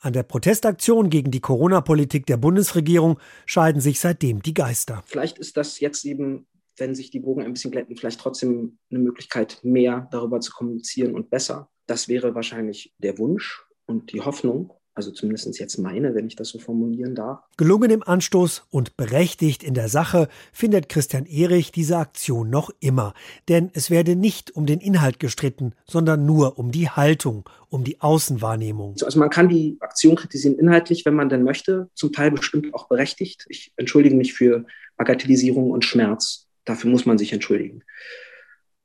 An 0.00 0.12
der 0.12 0.22
Protestaktion 0.22 1.10
gegen 1.10 1.30
die 1.30 1.40
Corona-Politik 1.40 2.26
der 2.26 2.36
Bundesregierung 2.36 3.18
scheiden 3.46 3.80
sich 3.80 4.00
seitdem 4.00 4.42
die 4.42 4.54
Geister. 4.54 5.02
Vielleicht 5.06 5.38
ist 5.38 5.56
das 5.56 5.80
jetzt 5.80 6.04
eben 6.04 6.46
wenn 6.76 6.94
sich 6.94 7.10
die 7.10 7.20
Bogen 7.20 7.42
ein 7.42 7.52
bisschen 7.52 7.70
glätten, 7.70 7.96
vielleicht 7.96 8.20
trotzdem 8.20 8.78
eine 8.90 9.00
Möglichkeit, 9.00 9.60
mehr 9.62 10.08
darüber 10.10 10.40
zu 10.40 10.52
kommunizieren 10.52 11.14
und 11.14 11.30
besser. 11.30 11.70
Das 11.86 12.08
wäre 12.08 12.34
wahrscheinlich 12.34 12.94
der 12.98 13.18
Wunsch 13.18 13.64
und 13.86 14.12
die 14.12 14.20
Hoffnung 14.20 14.72
also 14.96 15.10
zumindest 15.10 15.58
jetzt 15.58 15.78
meine, 15.78 16.14
wenn 16.14 16.26
ich 16.28 16.36
das 16.36 16.50
so 16.50 16.58
formulieren 16.58 17.16
darf. 17.16 17.40
Gelungen 17.56 17.90
im 17.90 18.02
Anstoß 18.04 18.62
und 18.70 18.96
berechtigt 18.96 19.64
in 19.64 19.74
der 19.74 19.88
Sache 19.88 20.28
findet 20.52 20.88
Christian 20.88 21.26
Erich 21.26 21.72
diese 21.72 21.96
Aktion 21.96 22.48
noch 22.48 22.70
immer. 22.78 23.12
Denn 23.48 23.70
es 23.74 23.90
werde 23.90 24.14
nicht 24.14 24.54
um 24.54 24.66
den 24.66 24.80
Inhalt 24.80 25.18
gestritten, 25.18 25.74
sondern 25.84 26.24
nur 26.24 26.58
um 26.58 26.70
die 26.70 26.88
Haltung, 26.88 27.48
um 27.70 27.82
die 27.82 28.00
Außenwahrnehmung. 28.00 28.94
Also 29.02 29.18
man 29.18 29.30
kann 29.30 29.48
die 29.48 29.76
Aktion 29.80 30.14
kritisieren 30.14 30.58
inhaltlich, 30.58 31.04
wenn 31.04 31.14
man 31.14 31.28
denn 31.28 31.42
möchte, 31.42 31.90
zum 31.94 32.12
Teil 32.12 32.30
bestimmt 32.30 32.72
auch 32.72 32.86
berechtigt. 32.86 33.46
Ich 33.48 33.72
entschuldige 33.76 34.14
mich 34.14 34.32
für 34.32 34.64
Bagatellisierung 34.96 35.72
und 35.72 35.84
Schmerz. 35.84 36.43
Dafür 36.64 36.90
muss 36.90 37.06
man 37.06 37.18
sich 37.18 37.32
entschuldigen. 37.32 37.82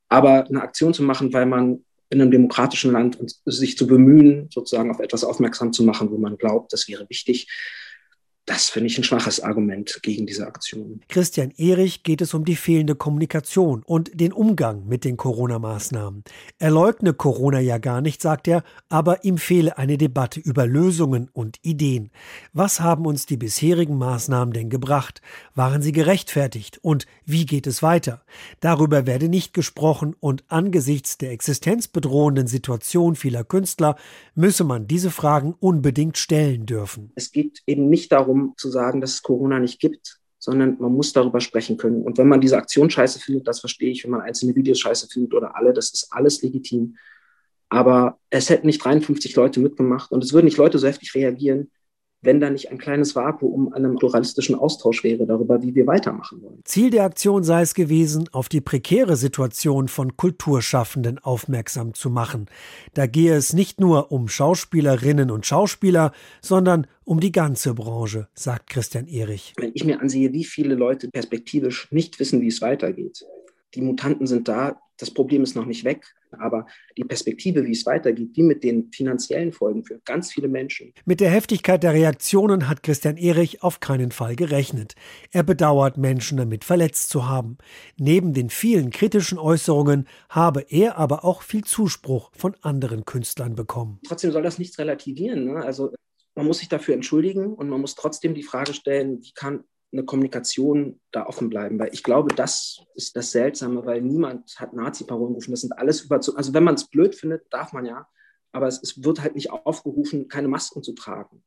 Aber 0.08 0.48
eine 0.48 0.62
Aktion 0.62 0.94
zu 0.94 1.04
machen, 1.04 1.34
weil 1.34 1.46
man 1.46 1.84
in 2.10 2.22
einem 2.22 2.32
demokratischen 2.32 2.92
Land 2.92 3.20
sich 3.46 3.78
zu 3.78 3.86
bemühen, 3.86 4.50
sozusagen 4.52 4.90
auf 4.90 5.00
etwas 5.00 5.24
aufmerksam 5.24 5.72
zu 5.72 5.84
machen, 5.84 6.10
wo 6.12 6.18
man 6.18 6.38
glaubt, 6.38 6.74
das 6.74 6.88
wäre 6.88 7.08
wichtig, 7.10 7.48
das 8.50 8.68
finde 8.70 8.88
ich 8.88 8.98
ein 8.98 9.04
schwaches 9.04 9.42
Argument 9.42 10.00
gegen 10.02 10.26
diese 10.26 10.48
Aktion. 10.48 11.02
Christian 11.08 11.54
Erich 11.58 12.02
geht 12.02 12.20
es 12.20 12.34
um 12.34 12.46
die 12.46 12.56
fehlende 12.56 12.96
Kommunikation 12.96 13.84
und 13.86 14.20
den 14.20 14.34
Umgang 14.34 14.88
mit 14.88 15.06
den 15.06 15.18
Corona-Maßnahmen. 15.18 16.24
Er 16.58 16.72
leugne 16.72 17.14
Corona 17.14 17.60
ja 17.60 17.78
gar 17.78 18.02
nicht, 18.02 18.24
sagt 18.24 18.48
er, 18.48 18.64
aber 18.90 19.24
ihm 19.24 19.38
fehle 19.38 19.78
eine 19.78 20.00
Debatte 20.00 20.40
über 20.40 20.66
Lösungen 20.66 21.30
und 21.32 21.60
Ideen. 21.62 22.10
Was 22.52 22.80
haben 22.80 23.06
uns 23.06 23.28
die 23.28 23.38
bisherigen 23.38 24.00
Maßnahmen 24.00 24.52
denn 24.52 24.72
gebracht? 24.72 25.22
Waren 25.54 25.84
sie 25.84 25.92
gerechtfertigt? 25.92 26.80
Und 26.82 27.06
wie 27.26 27.46
geht 27.46 27.68
es 27.68 27.84
weiter? 27.84 28.24
Darüber 28.62 29.06
werde 29.06 29.30
nicht 29.30 29.54
gesprochen 29.54 30.16
und 30.20 30.44
angesichts 30.48 31.20
der 31.20 31.30
existenzbedrohenden 31.34 32.48
Situation 32.48 33.16
vieler 33.16 33.44
Künstler 33.44 33.96
müsse 34.34 34.64
man 34.64 34.88
diese 34.88 35.12
Fragen 35.12 35.54
unbedingt 35.60 36.18
stellen 36.18 36.66
dürfen. 36.66 37.12
Es 37.14 37.32
geht 37.32 37.62
eben 37.68 37.90
nicht 37.90 38.12
darum, 38.12 38.39
darum 38.40 38.54
zu 38.58 38.70
sagen, 38.70 39.02
dass 39.02 39.14
es 39.14 39.22
Corona 39.22 39.60
nicht 39.60 39.80
gibt, 39.80 40.20
sondern 40.38 40.78
man 40.80 40.94
muss 40.94 41.14
darüber 41.14 41.42
sprechen 41.42 41.78
können. 41.78 42.04
Und 42.04 42.18
wenn 42.18 42.28
man 42.28 42.42
diese 42.42 42.58
Aktion 42.58 42.90
scheiße 42.90 43.20
findet, 43.20 43.48
das 43.48 43.60
verstehe 43.60 43.92
ich, 43.92 44.04
wenn 44.04 44.12
man 44.12 44.22
einzelne 44.22 44.56
Videos 44.56 44.80
scheiße 44.80 45.08
findet 45.08 45.34
oder 45.34 45.56
alle, 45.56 45.74
das 45.74 45.92
ist 45.92 46.08
alles 46.12 46.42
legitim. 46.42 46.96
Aber 47.68 48.18
es 48.30 48.50
hätten 48.50 48.68
nicht 48.68 48.84
53 48.84 49.36
Leute 49.36 49.60
mitgemacht 49.60 50.12
und 50.12 50.24
es 50.24 50.34
würden 50.34 50.46
nicht 50.46 50.58
Leute 50.58 50.80
so 50.80 50.88
heftig 50.88 51.14
reagieren, 51.14 51.70
wenn 52.22 52.40
da 52.40 52.50
nicht 52.50 52.72
ein 52.72 52.78
kleines 52.78 53.16
Vakuum 53.16 53.74
an 53.74 53.86
einem 53.86 53.96
pluralistischen 53.96 54.56
Austausch 54.56 55.04
wäre 55.04 55.26
darüber, 55.26 55.62
wie 55.62 55.74
wir 55.76 55.88
weitermachen 55.88 56.42
wollen. 56.42 56.60
Ziel 56.66 56.90
der 56.90 57.04
Aktion 57.04 57.44
sei 57.44 57.62
es 57.62 57.74
gewesen, 57.74 58.30
auf 58.32 58.50
die 58.50 58.62
prekäre 58.62 59.16
Situation 59.16 59.88
von 59.88 60.18
Kulturschaffenden 60.18 61.20
aufmerksam 61.20 61.94
zu 61.94 62.10
machen. 62.10 62.48
Da 62.94 63.08
gehe 63.08 63.36
es 63.36 63.54
nicht 63.54 63.80
nur 63.80 64.12
um 64.12 64.28
Schauspielerinnen 64.28 65.32
und 65.32 65.46
Schauspieler, 65.46 66.12
sondern 66.42 66.88
um 67.06 67.20
die 67.20 67.32
ganze 67.32 67.74
Branche, 67.74 68.28
sagt 68.34 68.70
Christian 68.70 69.08
Erich. 69.08 69.54
Wenn 69.58 69.72
ich 69.74 69.84
mir 69.84 70.02
ansehe, 70.02 70.34
wie 70.34 70.44
viele 70.44 70.76
Leute 70.76 71.10
perspektivisch 71.10 71.88
nicht 71.92 72.20
wissen, 72.20 72.42
wie 72.42 72.48
es 72.48 72.62
weitergeht, 72.62 73.26
die 73.76 73.82
Mutanten 73.82 74.28
sind 74.28 74.48
da, 74.48 74.80
das 75.00 75.12
Problem 75.12 75.44
ist 75.44 75.56
noch 75.56 75.66
nicht 75.66 75.86
weg, 75.86 76.14
aber 76.32 76.68
die 76.98 77.04
Perspektive, 77.04 77.66
wie 77.66 77.72
es 77.72 77.86
weitergeht, 77.86 78.36
die 78.36 78.44
mit 78.44 78.64
den 78.64 78.92
finanziellen 78.92 79.54
Folgen 79.54 79.84
für 79.84 80.00
ganz 80.04 80.32
viele 80.32 80.48
Menschen. 80.48 80.94
Mit 81.06 81.22
der 81.22 81.30
Heftigkeit 81.30 81.82
der 81.84 81.94
Reaktionen 81.94 82.68
hat 82.68 82.84
Christian 82.84 83.18
Erich 83.18 83.64
auf 83.64 83.80
keinen 83.80 84.12
Fall 84.12 84.36
gerechnet. 84.36 84.96
Er 85.32 85.44
bedauert, 85.44 85.98
Menschen 85.98 86.38
damit 86.38 86.66
verletzt 86.66 87.10
zu 87.10 87.28
haben. 87.28 87.58
Neben 87.98 88.34
den 88.34 88.50
vielen 88.50 88.92
kritischen 88.92 89.40
Äußerungen 89.40 90.08
habe 90.30 90.66
er 90.70 90.98
aber 90.98 91.24
auch 91.24 91.42
viel 91.42 91.64
Zuspruch 91.64 92.32
von 92.36 92.56
anderen 92.62 93.06
Künstlern 93.06 93.56
bekommen. 93.56 94.00
Trotzdem 94.06 94.32
soll 94.32 94.44
das 94.44 94.60
nichts 94.60 94.78
relativieren. 94.80 95.46
Ne? 95.46 95.64
Also 95.64 95.94
man 96.36 96.46
muss 96.46 96.60
sich 96.60 96.70
dafür 96.70 96.94
entschuldigen 96.94 97.54
und 97.54 97.70
man 97.70 97.82
muss 97.82 97.96
trotzdem 97.96 98.34
die 98.34 98.44
Frage 98.44 98.74
stellen, 98.74 99.22
wie 99.22 99.32
kann 99.34 99.64
eine 99.92 100.04
Kommunikation 100.04 101.00
da 101.12 101.26
offen 101.26 101.50
bleiben, 101.50 101.80
weil 101.80 101.90
ich 101.94 102.04
glaube, 102.04 102.34
das 102.36 102.82
ist 102.96 103.16
das 103.16 103.32
Seltsame, 103.32 103.86
weil 103.86 104.02
niemand 104.02 104.56
hat 104.60 104.74
Nazi-Parolen 104.74 105.34
gerufen. 105.34 105.52
Das 105.52 105.62
sind 105.62 105.74
alles 105.74 106.02
überzogen. 106.02 106.38
Also 106.38 106.54
wenn 106.54 106.64
man 106.64 106.76
es 106.76 106.88
blöd 106.88 107.16
findet, 107.16 107.52
darf 107.52 107.74
man 107.74 107.86
ja, 107.86 108.08
aber 108.52 108.68
es, 108.68 108.82
es 108.82 109.04
wird 109.04 109.22
halt 109.22 109.36
nicht 109.36 109.52
aufgerufen, 109.52 110.28
keine 110.28 110.48
Masken 110.48 110.84
zu 110.84 110.94
tragen. 110.94 111.44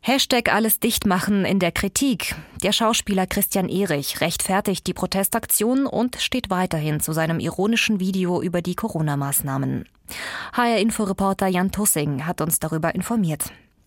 Hashtag 0.00 0.52
alles 0.52 0.78
dicht 0.78 1.06
machen 1.06 1.44
in 1.44 1.58
der 1.58 1.72
Kritik. 1.72 2.36
Der 2.62 2.72
Schauspieler 2.72 3.26
Christian 3.26 3.68
Erich 3.68 4.20
rechtfertigt 4.20 4.86
die 4.86 4.94
Protestaktion 4.94 5.86
und 5.86 6.16
steht 6.16 6.50
weiterhin 6.50 7.00
zu 7.00 7.12
seinem 7.12 7.40
ironischen 7.40 7.98
Video 7.98 8.40
über 8.40 8.62
die 8.62 8.76
Corona-Maßnahmen. 8.76 9.88
HR-Inforeporter 10.52 11.48
Jan 11.48 11.72
Tussing 11.72 12.26
hat 12.26 12.40
uns 12.40 12.60
darüber 12.60 12.94
informiert. 12.94 13.52